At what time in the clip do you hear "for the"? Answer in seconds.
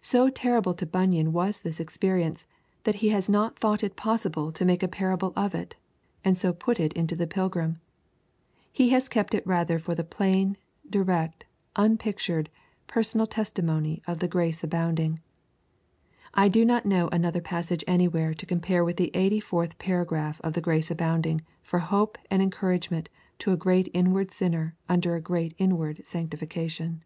9.80-10.04